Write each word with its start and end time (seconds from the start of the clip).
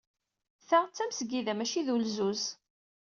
Ta 0.67 0.79
d 0.85 0.91
tamesgida, 0.95 1.53
maci 1.57 1.81
d 1.85 1.87
ulzuz. 1.93 2.43